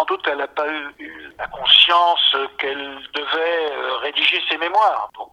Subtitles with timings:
[0.00, 0.66] sans doute elle n'a pas
[0.98, 5.10] eu, la conscience qu'elle devait euh, rédiger ses mémoires.
[5.14, 5.32] Donc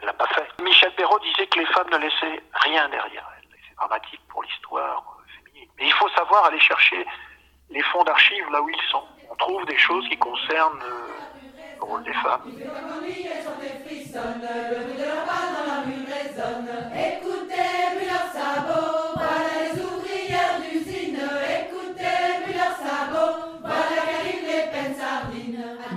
[0.00, 0.46] elle l'a pas fait.
[0.62, 3.48] Michel Perrault disait que les femmes ne laissaient rien derrière elles.
[3.68, 5.68] C'est dramatique pour l'histoire féminine.
[5.78, 7.06] Mais il faut savoir aller chercher
[7.70, 9.04] les fonds d'archives là où ils sont.
[9.30, 12.42] On trouve des choses qui concernent le rôle des femmes.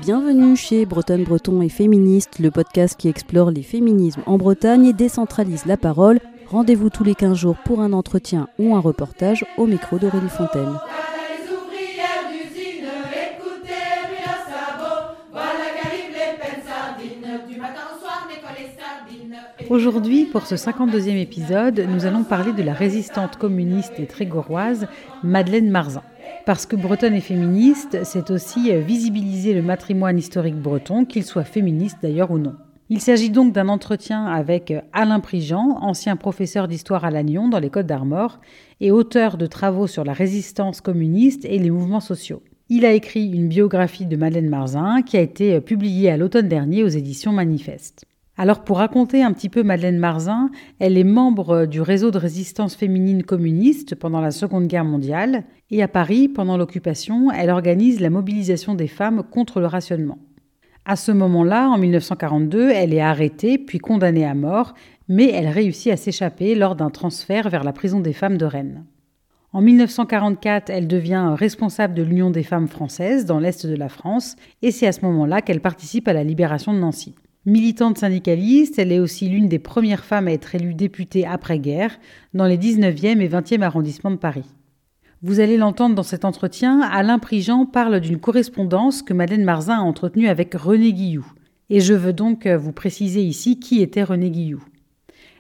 [0.06, 4.92] Bienvenue chez Bretonne Breton et Féministe, le podcast qui explore les féminismes en Bretagne et
[4.92, 6.20] décentralise la parole.
[6.48, 10.78] Rendez-vous tous les 15 jours pour un entretien ou un reportage au micro d'Aurélie Fontaine.
[19.70, 24.86] Aujourd'hui, pour ce 52e épisode, nous allons parler de la résistante communiste et trégoroise
[25.24, 26.04] Madeleine Marzin.
[26.46, 31.46] Parce que bretonne et féministe, c'est aussi euh, visibiliser le matrimoine historique breton, qu'il soit
[31.46, 32.56] féministe d'ailleurs ou non.
[32.90, 37.60] Il s'agit donc d'un entretien avec euh, Alain Prigent, ancien professeur d'histoire à Lannion dans
[37.60, 38.42] les Côtes d'Armor
[38.82, 42.44] et auteur de travaux sur la résistance communiste et les mouvements sociaux.
[42.68, 46.50] Il a écrit une biographie de Madeleine Marzin qui a été euh, publiée à l'automne
[46.50, 48.04] dernier aux éditions Manifeste.
[48.36, 52.76] Alors pour raconter un petit peu Madeleine Marzin, elle est membre du réseau de résistance
[52.76, 58.10] féminine communiste pendant la Seconde Guerre mondiale et à Paris, pendant l'occupation, elle organise la
[58.10, 60.18] mobilisation des femmes contre le rationnement.
[60.86, 64.74] À ce moment-là, en 1942, elle est arrêtée puis condamnée à mort,
[65.08, 68.84] mais elle réussit à s'échapper lors d'un transfert vers la prison des femmes de Rennes.
[69.54, 74.36] En 1944, elle devient responsable de l'Union des femmes françaises dans l'Est de la France,
[74.64, 77.14] et c'est à ce moment-là qu'elle participe à la libération de Nancy.
[77.46, 82.00] Militante syndicaliste, elle est aussi l'une des premières femmes à être élue députée après-guerre
[82.34, 84.46] dans les 19e et 20e arrondissements de Paris.
[85.22, 89.82] Vous allez l'entendre dans cet entretien, Alain Prigent parle d'une correspondance que Madeleine Marzin a
[89.82, 91.26] entretenue avec René Guillou.
[91.70, 94.64] Et je veux donc vous préciser ici qui était René Guillou.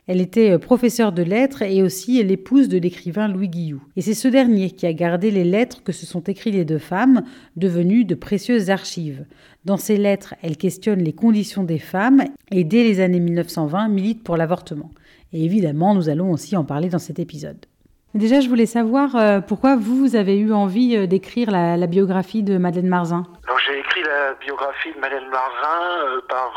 [0.06, 3.81] Elle était professeure de lettres et aussi l'épouse de l'écrivain Louis Guillou.
[3.96, 6.78] Et c'est ce dernier qui a gardé les lettres que se sont écrites les deux
[6.78, 7.24] femmes,
[7.56, 9.25] devenues de précieuses archives.
[9.66, 14.22] Dans ses lettres, elle questionne les conditions des femmes et dès les années 1920 milite
[14.22, 14.91] pour l'avortement.
[15.31, 17.66] Et évidemment, nous allons aussi en parler dans cet épisode.
[18.13, 22.57] Déjà, je voulais savoir euh, pourquoi vous avez eu envie euh, d'écrire la, biographie de
[22.57, 23.24] Madeleine Marzin?
[23.66, 26.53] j'ai écrit la biographie de Madeleine Marzin euh, par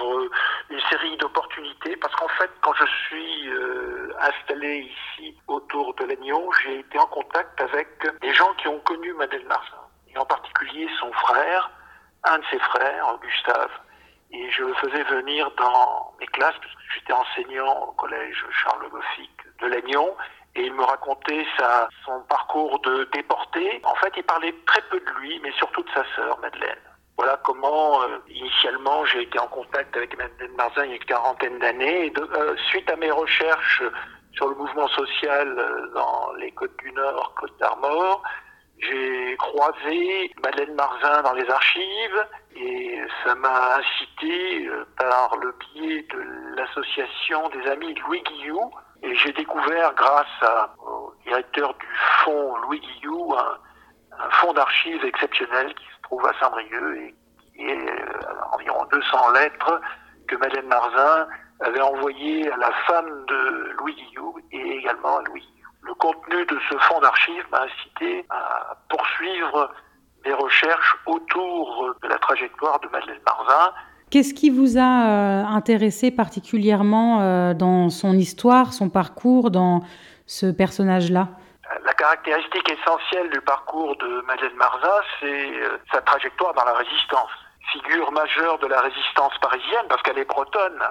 [0.68, 3.48] une série d'opportunités parce qu'en fait, quand je suis
[4.20, 7.88] installé ici autour de l'Agnon, j'ai été en contact avec
[8.20, 11.70] des gens qui ont connu Madeleine Marzin et en particulier son frère
[12.24, 13.70] un de ses frères, Gustave,
[14.32, 18.88] et je le faisais venir dans mes classes, parce que j'étais enseignant au collège Charles
[18.90, 20.16] Goffic de Lannion,
[20.56, 21.46] et il me racontait
[22.04, 23.80] son parcours de déporté.
[23.84, 26.78] En fait, il parlait très peu de lui, mais surtout de sa sœur, Madeleine.
[27.16, 31.04] Voilà comment, euh, initialement, j'ai été en contact avec Madeleine Marzin il y a une
[31.04, 32.12] quarantaine d'années.
[32.18, 33.82] Euh, suite à mes recherches
[34.32, 38.22] sur le mouvement social euh, dans les Côtes du Nord, Côte d'Armor,
[38.78, 42.26] j'ai croisé Madeleine Marzin dans les archives
[42.56, 48.70] et ça m'a incité euh, par le biais de l'association des amis Louis Guillou.
[49.02, 50.26] Et j'ai découvert grâce
[50.78, 51.86] au directeur du
[52.24, 53.58] fonds Louis Guillou un,
[54.30, 57.14] fonds d'archives exceptionnel qui se trouve à Saint-Brieuc et
[57.54, 58.20] qui est euh,
[58.52, 59.80] environ 200 lettres
[60.28, 61.28] que Madeleine Marzin
[61.60, 65.46] avait envoyées à la femme de Louis Guillou et également à Louis
[65.86, 69.70] le contenu de ce fonds d'archives m'a incité à poursuivre
[70.24, 73.72] mes recherches autour de la trajectoire de Madeleine Marzin.
[74.10, 79.82] Qu'est-ce qui vous a euh, intéressé particulièrement euh, dans son histoire, son parcours, dans
[80.26, 81.28] ce personnage-là?
[81.84, 87.30] La caractéristique essentielle du parcours de Madeleine Marzin, c'est euh, sa trajectoire dans la résistance.
[87.72, 90.82] Figure majeure de la résistance parisienne, parce qu'elle est bretonne.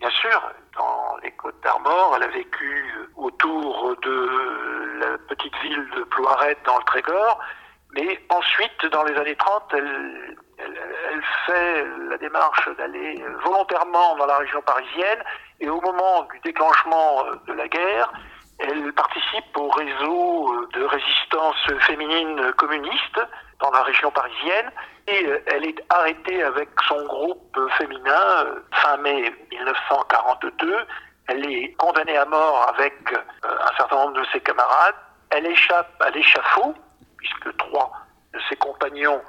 [0.00, 0.42] Bien sûr,
[0.76, 6.78] dans les Côtes d'Armor, elle a vécu autour de la petite ville de Ploirette dans
[6.78, 7.38] le Trégor,
[7.94, 10.38] mais ensuite, dans les années 30, elle,
[11.46, 15.22] fait la démarche d'aller volontairement dans la région parisienne,
[15.60, 18.12] et au moment du déclenchement de la guerre,
[18.58, 23.20] elle participe au réseau de résistance féminine communiste
[23.60, 24.70] dans la région parisienne.
[25.08, 30.76] Et elle est arrêtée avec son groupe féminin euh, fin mai 1942.
[31.28, 34.94] Elle est condamnée à mort avec euh, un certain nombre de ses camarades.
[35.30, 36.74] Elle échappe à l'échafaud,
[37.16, 37.92] puisque trois
[38.32, 39.22] de ses compagnons,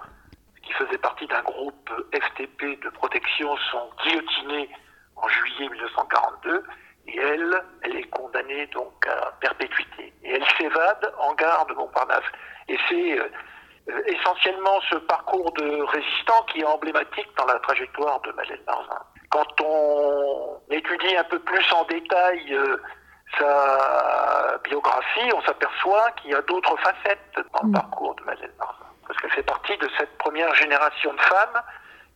[0.63, 4.69] qui faisaient partie d'un groupe FTP de protection, sont guillotinés
[5.16, 6.63] en juillet 1942.
[7.07, 10.13] Et elle, elle est condamnée donc à perpétuité.
[10.24, 12.24] Et elle s'évade en gare de Montparnasse.
[12.69, 13.19] Et c'est
[14.07, 19.01] essentiellement ce parcours de résistant qui est emblématique dans la trajectoire de Madeleine Marzin.
[19.34, 22.56] Quand on étudie un peu plus en détail
[23.40, 27.74] sa biographie, on s'aperçoit qu'il y a d'autres facettes dans le mm.
[27.74, 28.86] parcours de Madeleine Marzin.
[29.08, 31.62] Parce qu'elle fait partie de cette première génération de femmes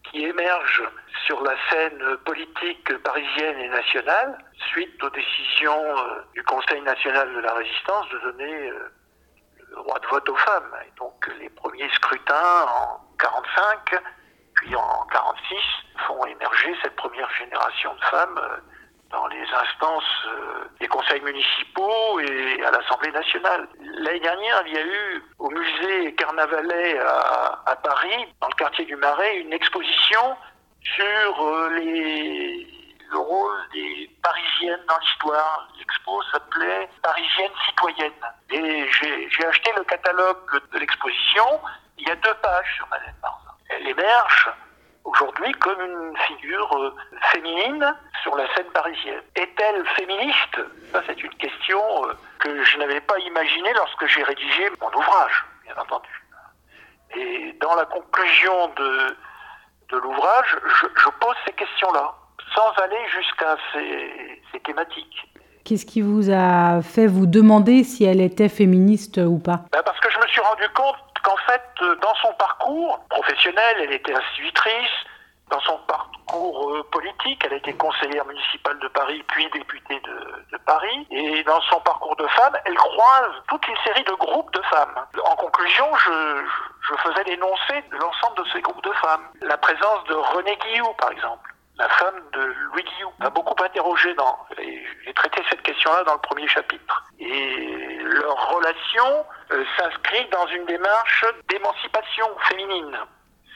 [0.03, 0.89] qui émergent
[1.25, 4.37] sur la scène politique parisienne et nationale
[4.69, 8.91] suite aux décisions euh, du Conseil national de la résistance de donner euh,
[9.69, 10.75] le droit de vote aux femmes.
[10.85, 13.99] Et donc les premiers scrutins en 45
[14.75, 15.57] en 46
[16.07, 18.57] font émerger cette première génération de femmes euh,
[19.09, 23.67] dans les instances euh, des conseils municipaux et à l'Assemblée nationale.
[23.79, 28.95] L'année dernière, il y a eu au musée Carnavalet à, Paris, dans le quartier du
[28.95, 30.35] Marais, une exposition
[30.81, 35.69] sur euh, le rôle des Parisiennes dans l'histoire.
[35.77, 38.11] L'expo s'appelait Parisienne citoyenne.
[38.51, 41.61] Et j'ai acheté le catalogue de l'exposition.
[41.97, 43.46] Il y a deux pages sur Madeleine Marzin.
[43.69, 44.49] Elle émerge
[45.03, 46.93] aujourd'hui comme une figure euh,
[47.31, 49.21] féminine sur la scène parisienne.
[49.35, 50.59] Est-elle féministe?
[50.91, 55.45] Ça, c'est une question euh, que je n'avais pas imaginée lorsque j'ai rédigé mon ouvrage,
[55.63, 56.09] bien entendu.
[57.15, 59.15] Et dans la conclusion de,
[59.89, 62.13] de l'ouvrage, je, pose ces questions-là,
[62.53, 65.27] sans aller jusqu'à ces, ces thématiques.
[65.63, 69.65] Qu'est-ce qui vous a fait vous demander si elle était féministe ou pas?
[69.71, 70.95] Ben Parce que je me suis rendu compte
[71.27, 74.95] qu'en fait, euh, dans son parcours professionnel, elle était institutrice,
[75.49, 80.57] dans son parcours euh, politique, elle a été conseillère municipale de Paris, puis députée de,
[80.65, 81.07] Paris.
[81.11, 84.95] Et dans son parcours de femme, elle croise toute une série de groupes de femmes.
[85.23, 86.43] En conclusion, je,
[87.03, 89.27] faisais l'énoncé de l'ensemble de ces groupes de femmes.
[89.41, 94.13] La présence de René Guillou, par exemple, la femme de Louis Guillou, m'a beaucoup interrogé
[94.15, 94.37] dans.
[94.57, 97.03] J'ai traité cette question-là dans le premier chapitre.
[97.19, 102.97] Et leur relation euh, s'inscrit dans une démarche d'émancipation féminine.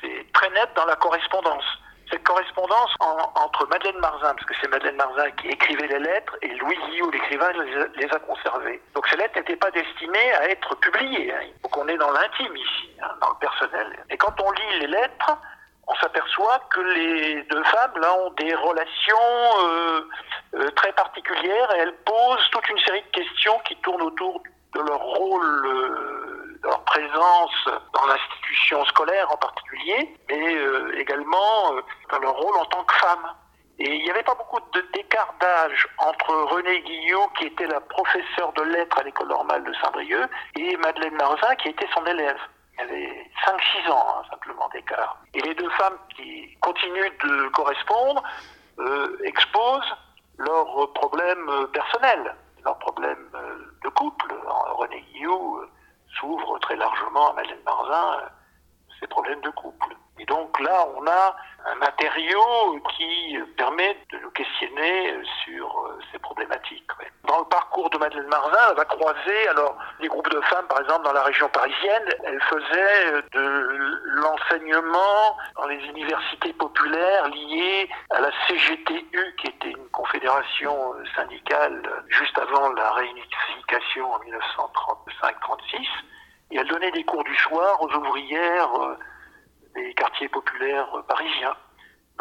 [0.02, 1.66] C'est très net dans la correspondance.
[2.10, 6.50] Cette correspondance entre Madeleine Marzin, parce que c'est Madeleine Marzin qui écrivait les lettres, et
[6.56, 7.52] Louis Guillou, l'écrivain,
[7.96, 8.82] les, a conservées.
[8.94, 11.34] Donc ces lettres n'étaient pas destinées à être publiées.
[11.34, 11.48] Hein.
[11.62, 13.88] Faut qu'on est dans l'intime ici, hein, dans le personnel.
[14.10, 15.38] Et quand on lit les lettres,
[15.92, 19.18] on s'aperçoit que les deux femmes là ont des relations
[19.64, 20.02] euh,
[20.56, 24.42] euh, très particulières et elles posent toute une série de questions qui tournent autour
[24.74, 30.58] de leur rôle, euh, de leur présence dans l'institution scolaire en particulier, mais
[30.98, 31.74] également
[32.12, 33.28] dans leur rôle en tant que femme.
[33.80, 34.60] Et il n'y avait pas beaucoup
[34.94, 39.74] d'écart d'âge entre René Guillot, qui était la professeure de lettres à l'école normale de
[39.74, 42.38] Saint-Brieuc, et Madeleine Marzin, qui était son élève.
[42.82, 45.18] Il y avait 5-6 ans hein, simplement d'écart.
[45.34, 48.24] Et les deux femmes qui continuent de correspondre
[48.80, 49.96] euh, exposent
[50.38, 52.36] leurs problèmes personnels,
[52.66, 54.34] leurs problèmes euh, de couple.
[54.74, 55.70] René Guillou euh,
[56.20, 58.30] s'ouvre très largement à Madeleine Marzin
[59.00, 59.96] ses problèmes de couple.
[60.20, 61.36] Et donc là, on a
[61.66, 66.92] un matériau qui permet de nous questionner sur euh, ces problématiques.
[67.24, 70.82] Dans le parcours de Madeleine Marzin, elle va croiser alors des groupes de femmes, par
[70.82, 72.04] exemple dans la région parisienne.
[72.24, 79.70] Elle faisait euh, de l'enseignement dans les universités populaires liées à la CGTU, qui était
[79.70, 85.88] une confédération euh, syndicale juste avant la réunification en 1935-36.
[86.52, 88.98] Et elle donnait des cours du soir aux ouvrières
[89.74, 91.56] des quartiers populaires parisiens.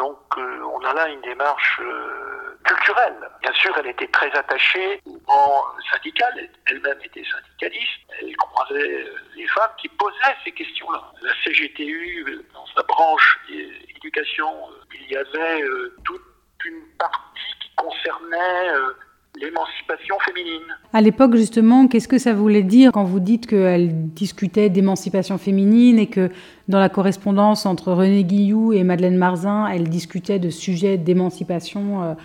[0.01, 3.29] Donc euh, on a là une démarche euh, culturelle.
[3.41, 4.99] Bien sûr, elle était très attachée
[5.31, 5.63] mouvement
[6.67, 11.11] elle-même était syndicaliste, elle croisait euh, les femmes qui posaient ces questions-là.
[11.21, 13.39] La CGTU, dans sa branche
[13.95, 14.47] éducation,
[14.93, 15.63] il y avait
[16.03, 16.21] toute
[16.65, 18.69] une partie qui concernait
[19.39, 20.75] l'émancipation féminine.
[20.93, 25.99] À l'époque, justement, qu'est-ce que ça voulait dire quand vous dites qu'elle discutait d'émancipation féminine
[25.99, 26.29] et que
[26.67, 32.11] dans la correspondance entre René Guillou et Madeleine Marzin, elle discutait de sujets d'émancipation euh,
[32.11, 32.15] euh,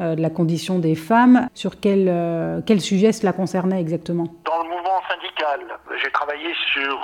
[0.00, 4.26] de la condition des femmes Sur quel, euh, quel sujet cela concernait exactement?
[4.44, 5.60] Dans le mouvement syndical,
[6.02, 6.98] j'ai travaillé sur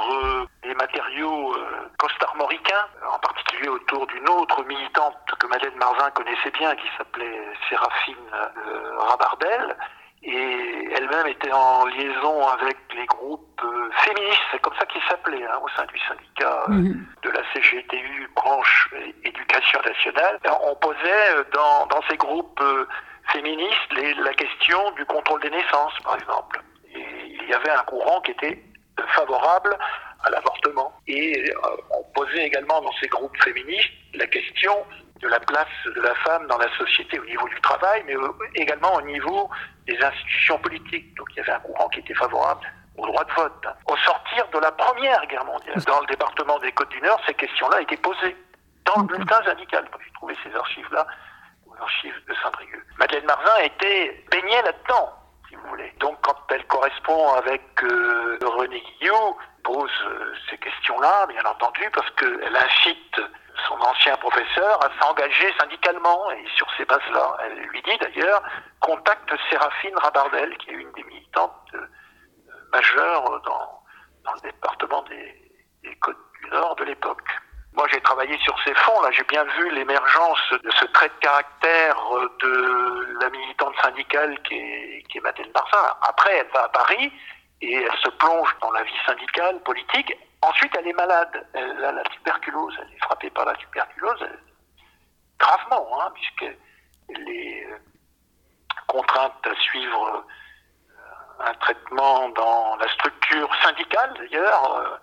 [0.63, 1.55] des matériaux
[1.99, 7.39] costarmoricains, en particulier autour d'une autre militante que Madeleine Marzin connaissait bien, qui s'appelait
[7.69, 9.77] Séraphine euh, Rabardel.
[10.29, 15.45] Et elle-même était en liaison avec les groupes euh, féministes, c'est comme ça qu'ils s'appelaient,
[15.45, 17.07] hein, au sein du syndicat euh, mhm.
[17.23, 18.91] de la CGTU, branche
[19.23, 20.41] éducation nationale.
[20.65, 22.63] On posait dans, dans ces groupes
[23.33, 26.61] féministes la question du contrôle des naissances, par exemple.
[26.95, 27.05] Et
[27.41, 28.63] il y avait un courant qui était
[29.09, 29.77] favorable
[30.25, 30.93] à l'avortement.
[31.07, 31.55] Et euh,
[31.91, 34.85] on posait également dans ces groupes féministes la question
[35.21, 38.33] de la place de la femme dans la société au niveau du travail, mais euh,
[38.55, 39.49] également au niveau
[39.87, 41.15] des institutions politiques.
[41.17, 42.61] Donc il y avait un courant qui était favorable
[42.97, 43.67] au droit de vote.
[43.87, 47.35] Au sortir de la Première Guerre mondiale, dans le département des Côtes du Nord, ces
[47.35, 48.37] questions-là étaient posées
[48.85, 49.89] dans le bulletin syndical.
[50.05, 51.07] J'ai trouvé ces archives-là,
[51.67, 52.87] aux archives de Saint-Brieuc.
[52.99, 55.13] Madeleine Marzin était baignée là-dedans,
[55.49, 55.93] si vous voulez.
[55.99, 62.09] Donc quand elle correspond avec euh, René Guillot, pose euh, ces questions-là, bien entendu, parce
[62.11, 63.21] qu'elle incite
[63.67, 66.31] son ancien professeur à s'engager syndicalement.
[66.31, 68.43] Et sur ces bases-là, elle lui dit d'ailleurs,
[68.81, 71.87] contacte Séraphine Rabardel, qui est une des militantes euh,
[72.73, 73.83] majeures dans,
[74.25, 75.43] dans, le département des,
[76.01, 77.29] Côtes du Nord de l'époque.
[77.75, 79.01] Moi, j'ai travaillé sur ces fonds.
[79.03, 81.97] Là, j'ai bien vu l'émergence de ce trait de caractère
[82.41, 85.95] de la militante syndicale qui est, qui est Barzin.
[86.03, 87.13] Après, elle va à Paris
[87.61, 90.13] et elle se plonge dans la vie syndicale, politique.
[90.43, 91.47] Ensuite, elle est malade.
[91.55, 92.75] Elle a la tuberculose.
[92.83, 94.27] Elle est frappée par la tuberculose.
[95.39, 97.79] gravement, hein, puisqu'elle est euh,
[98.87, 100.25] contrainte à suivre
[100.89, 104.97] euh, un traitement dans la structure syndicale, d'ailleurs, euh,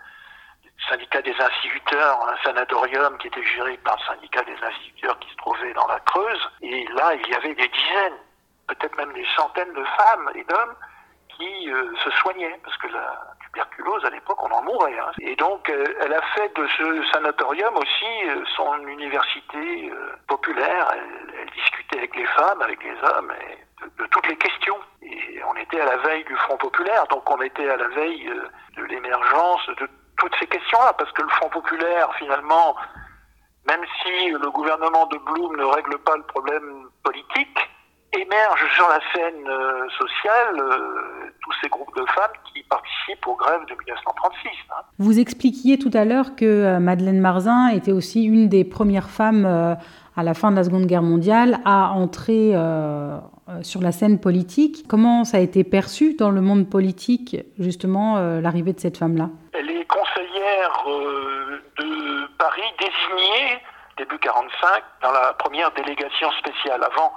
[0.90, 5.36] syndicat des instituteurs, un sanatorium qui était géré par le syndicat des instituteurs qui se
[5.38, 6.50] trouvait dans la Creuse.
[6.62, 8.18] Et là, il y avait des dizaines,
[8.68, 10.76] peut-être même des centaines de femmes et d'hommes
[11.38, 11.70] qui
[12.04, 14.98] se soignaient, parce que la tuberculose, à l'époque, on en mourait.
[14.98, 15.12] Hein.
[15.22, 20.88] Et donc, euh, elle a fait de ce sanatorium aussi euh, son université euh, populaire.
[20.94, 23.32] Elle, discutait avec les femmes, avec les hommes,
[24.00, 24.78] de, toutes les questions.
[25.04, 28.32] Et on était à la veille du Front populaire, donc on était à la veille
[28.76, 29.88] de l'émergence de
[30.18, 32.76] toutes ces questions-là, parce que le Front populaire, finalement,
[33.68, 37.70] même si le gouvernement de Blum ne règle pas le problème politique,
[38.14, 43.36] émerge sur la scène euh, sociale euh, tous ces groupes de femmes qui participent aux
[43.36, 44.50] grèves de 1936.
[44.72, 44.82] Hein.
[45.00, 49.46] Vous expliquiez tout à l'heure que euh, Madeleine Marzin était aussi une des premières femmes
[50.16, 52.54] à la fin de la Seconde Guerre mondiale à entrer
[53.62, 54.86] sur la scène politique.
[54.88, 59.30] Comment ça a été perçu dans le monde politique, justement, l'arrivée de cette femme-là?
[59.54, 60.84] Elle est conseillère
[61.78, 63.60] de Paris désignée
[63.98, 67.14] début 45 dans la première délégation spéciale avant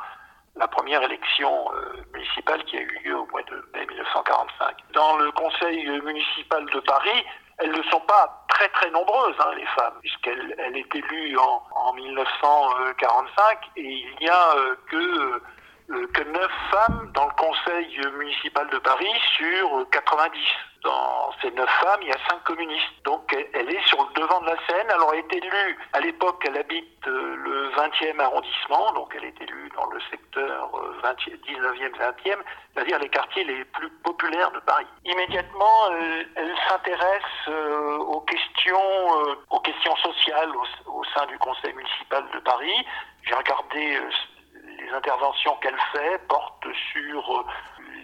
[0.57, 4.77] la première élection euh, municipale qui a eu lieu au mois de mai 1945.
[4.93, 7.25] Dans le conseil municipal de Paris,
[7.59, 11.63] elles ne sont pas très très nombreuses, hein, les femmes, puisqu'elle elle est élue en,
[11.75, 15.43] en, 1945 et il n'y a euh, que, euh,
[15.89, 20.41] que 9 femmes dans le conseil municipal de Paris sur 90
[20.83, 23.03] dans ces neuf femmes, il y a cinq communistes.
[23.05, 24.89] Donc elle est sur le devant de la scène.
[24.91, 29.41] Alors elle est élue, à l'époque elle habite euh, le 20e arrondissement, donc elle est
[29.41, 30.71] élue dans le secteur
[31.03, 32.39] 19e, 20e,
[32.75, 34.87] c'est-à-dire les quartiers les plus populaires de Paris.
[35.05, 40.51] Immédiatement, euh, elle s'intéresse euh, aux questions, aux questions sociales
[40.87, 42.87] au, sein du conseil municipal de Paris.
[43.25, 43.99] J'ai regardé
[44.87, 47.45] les interventions qu'elle fait, portent sur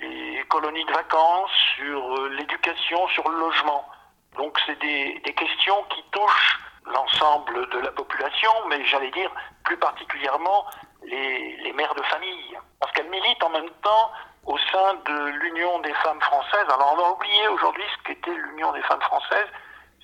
[0.01, 3.89] les colonies de vacances, sur euh, l'éducation, sur le logement.
[4.37, 9.31] Donc c'est des, questions qui touchent l'ensemble de la population, mais j'allais dire
[9.65, 10.67] plus particulièrement
[11.05, 12.59] les, mères de famille.
[12.81, 14.11] Parce qu'elles militent en même temps
[14.47, 16.67] au sein de l'Union des femmes françaises.
[16.69, 19.49] Alors on va oublier aujourd'hui ce qu'était l'Union des femmes françaises.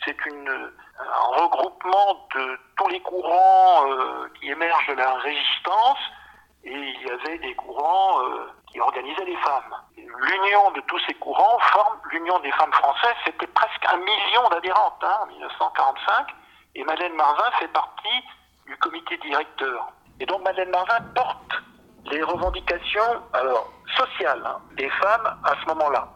[0.04, 5.98] C'est un regroupement de tous les courants euh, qui émergent de la résistance
[6.68, 9.74] et il y avait des courants euh, qui organisaient les femmes.
[9.96, 13.16] L'union de tous ces courants forme l'Union des femmes françaises.
[13.24, 16.26] C'était presque un million d'adhérentes hein, en 1945.
[16.74, 18.22] Et Madeleine Marvin fait partie
[18.66, 19.88] du comité directeur.
[20.20, 21.62] Et donc Madeleine Marvin porte
[22.10, 26.08] les revendications alors, sociales hein, des femmes à ce moment-là.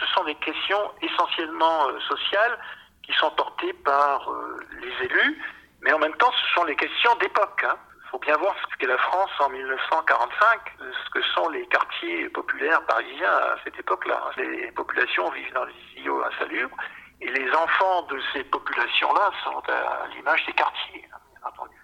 [0.00, 2.58] Ce sont des questions essentiellement euh, sociales
[3.04, 5.42] qui sont portées par euh, les élus,
[5.82, 7.64] mais en même temps ce sont les questions d'époque.
[7.64, 7.76] Hein
[8.12, 12.84] faut bien voir ce qu'est la France en 1945, ce que sont les quartiers populaires
[12.84, 14.20] parisiens à cette époque-là.
[14.36, 16.76] Les populations vivent dans des îlots insalubres
[17.22, 21.76] et les enfants de ces populations-là sont à l'image des quartiers, bien entendu.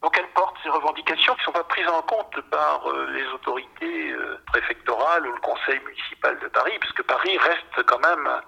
[0.00, 3.26] Donc elles portent ces revendications qui ne sont pas prises en compte par euh, les
[3.28, 8.40] autorités euh, préfectorales ou le conseil municipal de Paris, puisque Paris reste quand même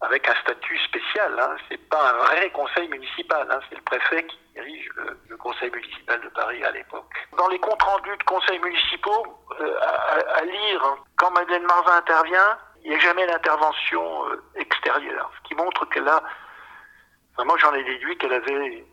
[0.00, 1.38] avec un statut spécial.
[1.38, 1.56] Hein.
[1.68, 3.60] C'est pas un vrai conseil municipal, hein.
[3.68, 7.14] c'est le préfet qui dirige le, conseil municipal de Paris à l'époque.
[7.36, 9.80] Dans les comptes rendus de conseils municipaux, euh,
[10.34, 15.54] à, lire, quand Madeleine Marvin intervient, il n'y a jamais d'intervention euh, extérieure, ce qui
[15.54, 16.22] montre qu'elle a,
[17.34, 18.84] enfin, moi j'en ai déduit qu'elle avait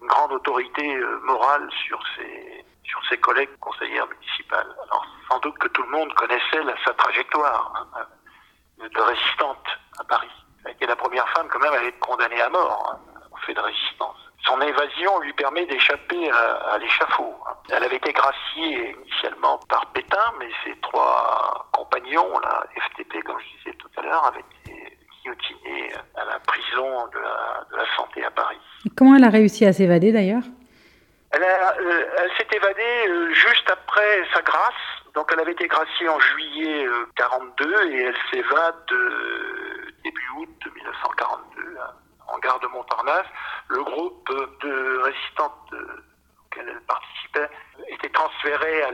[0.00, 4.74] une grande autorité euh, morale sur ses, sur ses collègues conseillères municipales.
[4.90, 9.66] Alors sans doute que tout le monde connaissait sa trajectoire hein, de résistante
[9.98, 10.30] à Paris
[10.64, 13.54] a été la première femme quand même à être condamnée à mort hein, au fait
[13.54, 14.23] de résistance.
[14.46, 17.34] Son évasion lui permet d'échapper à, à l'échafaud.
[17.70, 23.58] Elle avait été graciée initialement par Pétain, mais ses trois compagnons, la FTP comme je
[23.58, 28.24] disais tout à l'heure, avaient été guillotinée à la prison de la, de la santé
[28.24, 28.58] à Paris.
[28.96, 30.42] comment elle a réussi à s'évader d'ailleurs?
[31.30, 34.72] Elle, euh, elle s'est évadée euh, juste après sa grâce.
[35.14, 36.86] Donc elle avait été graciée en juillet
[37.16, 38.84] 42 et elle s'évade
[40.04, 41.43] début août 1942 en
[42.44, 43.26] gare de Montparnasse.
[43.68, 44.28] Le groupe
[44.62, 45.74] de résistantes
[46.46, 47.50] auquel elle participait
[47.88, 48.90] était transféré à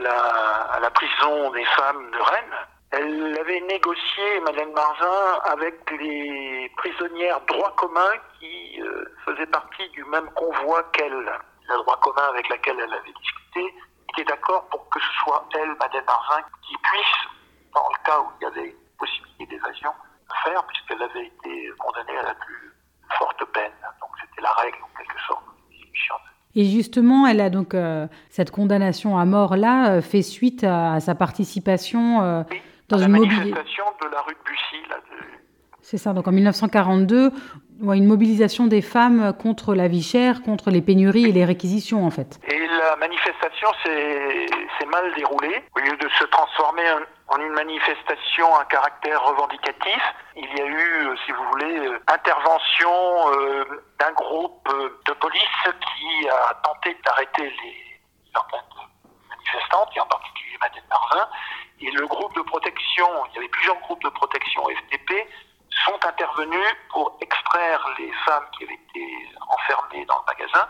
[0.79, 2.67] la, prison des femmes de Rennes.
[2.91, 10.03] Elle avait négocié, Madeleine Marzin, avec les prisonnières droit commun qui euh, faisaient partie du
[10.05, 11.31] même convoi qu'elle.
[11.69, 13.73] La droit commun avec laquelle elle avait discuté
[14.09, 18.27] était d'accord pour que ce soit elle, Madeleine Marzin, qui puisse, dans le cas où
[18.39, 19.93] il y avait possibilité d'évasion,
[20.43, 22.70] faire, puisqu'elle avait été condamnée à la plus
[23.17, 23.71] forte peine.
[23.99, 25.43] Donc c'était la règle, en quelque sorte,
[26.55, 30.99] et justement, elle a donc euh, cette condamnation à mort là euh, fait suite à,
[30.99, 32.43] sa participation euh,
[32.89, 34.83] dans une manifestation de la rue de Bussy.
[35.81, 36.13] C'est ça.
[36.13, 37.31] Donc en 1942,
[37.89, 42.11] une mobilisation des femmes contre la vie chère, contre les pénuries et les réquisitions en
[42.11, 42.39] fait.
[42.47, 44.47] Et la manifestation s'est
[44.91, 45.63] mal déroulée.
[45.75, 46.83] Au lieu de se transformer
[47.27, 50.01] en une manifestation à caractère revendicatif,
[50.35, 52.91] il y a eu, euh, si vous voulez, euh, intervention
[53.31, 53.63] euh,
[53.99, 54.67] d'un groupe
[55.05, 58.01] de police qui a tenté d'arrêter les
[58.33, 58.59] certaines
[59.29, 61.29] manifestantes, et en particulier Madeleine Marvin.
[61.81, 65.27] Et le groupe de protection, il y avait plusieurs groupes de protection FTP,
[65.85, 70.67] sont intervenus pour extraire les femmes qui avaient été enfermées dans le magasin.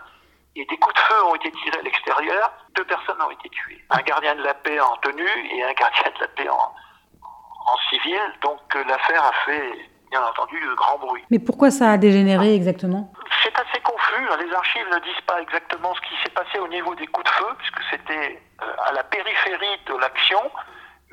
[0.56, 2.52] Et des coups de feu ont été tirés à l'extérieur.
[2.76, 3.84] Deux personnes ont été tuées.
[3.90, 6.76] Un gardien de la paix en tenue et un gardien de la paix en,
[7.24, 8.20] en civil.
[8.42, 11.24] Donc euh, l'affaire a fait, bien entendu, grand bruit.
[11.32, 13.14] Mais pourquoi ça a dégénéré exactement?
[13.44, 14.28] C'est assez confus.
[14.30, 14.38] Hein.
[14.46, 17.32] Les archives ne disent pas exactement ce qui s'est passé au niveau des coups de
[17.32, 20.52] feu, puisque c'était euh, à la périphérie de l'action.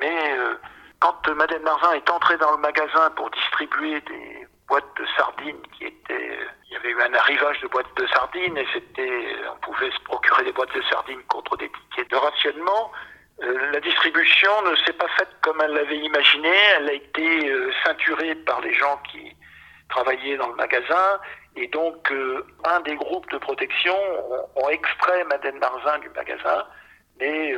[0.01, 0.59] Mais euh,
[0.99, 5.85] quand Madame Marzin est entrée dans le magasin pour distribuer des boîtes de sardines qui
[5.85, 6.39] étaient...
[6.67, 9.35] Il y avait eu un arrivage de boîtes de sardines et c'était...
[9.51, 12.91] On pouvait se procurer des boîtes de sardines contre des tickets de rationnement.
[13.41, 16.51] Euh, la distribution ne s'est pas faite comme elle l'avait imaginé.
[16.77, 19.35] Elle a été euh, ceinturée par les gens qui
[19.89, 21.19] travaillaient dans le magasin.
[21.55, 23.95] Et donc, euh, un des groupes de protection
[24.55, 26.65] ont, extrait Madeleine Marzin du magasin.
[27.19, 27.53] Mais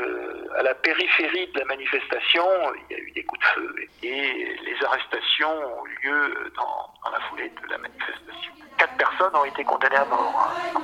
[0.58, 2.44] à la périphérie de la manifestation,
[2.90, 3.76] il y a eu des coups de feu.
[4.04, 8.54] Et les arrestations ont eu lieu dans, la foulée de la manifestation.
[8.78, 10.52] Quatre personnes ont été condamnées à mort.
[10.76, 10.82] Hein.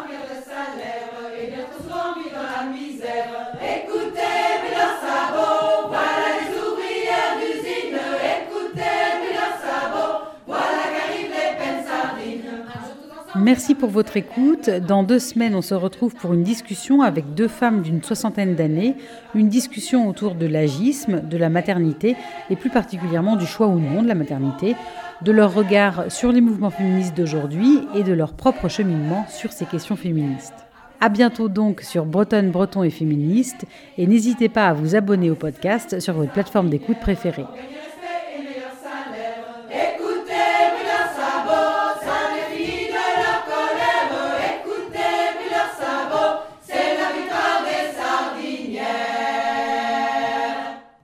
[13.47, 14.69] Merci pour votre écoute.
[14.69, 18.97] Dans deux semaines, on se retrouve pour une discussion avec deux femmes d'une soixantaine d'années,
[19.35, 22.17] une discussion autour de l'agisme, de la maternité
[22.49, 24.75] et plus particulièrement du choix ou non de la maternité,
[25.21, 29.63] de leur regard sur les mouvements féministes d'aujourd'hui et de leur propre cheminement sur ces
[29.63, 30.67] questions féministes.
[30.99, 33.63] À bientôt donc sur Bretonne, Breton et Féministe
[33.97, 37.45] et n'hésitez pas à vous abonner au podcast sur votre plateforme d'écoute préférée.